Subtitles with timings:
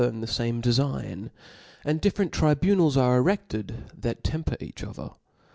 [0.03, 1.29] in the fame defign;
[1.85, 5.11] and difierent tribunals are ere^ed^ that temper each other.